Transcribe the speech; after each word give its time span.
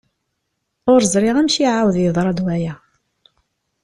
Ur 0.91 1.01
ẓriɣ 1.13 1.35
amek 1.37 1.55
i 1.57 1.61
iεawed 1.63 1.95
yeḍra-d 1.99 2.39
waya. 2.45 2.73